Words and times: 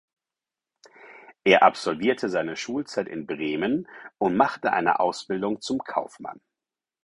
Er 1.43 1.61
absolvierte 1.61 2.27
seine 2.27 2.55
Schulzeit 2.55 3.07
in 3.07 3.27
Bremen 3.27 3.87
und 4.17 4.35
machte 4.35 4.73
eine 4.73 4.99
Ausbildung 4.99 5.61
zum 5.61 5.77
Kaufmann. 5.77 6.41